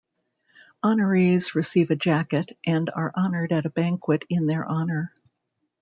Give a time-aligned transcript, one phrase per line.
[0.83, 5.13] Honorees receive a jacket, and are honored at a banquet in their honor.